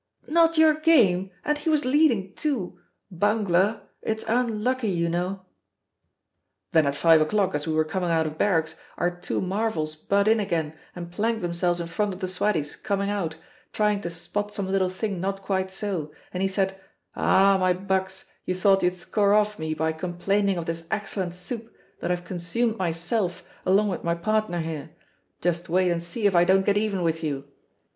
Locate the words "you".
4.89-5.07, 18.43-18.55, 27.23-27.43